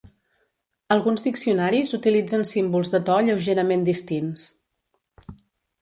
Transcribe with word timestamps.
Alguns 0.95 1.25
diccionaris 1.25 1.93
utilitzen 1.99 2.47
símbols 2.55 2.91
de 2.97 3.03
to 3.11 3.21
lleugerament 3.29 3.87
distints. 3.93 4.51